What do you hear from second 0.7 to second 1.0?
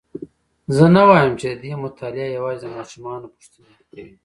زه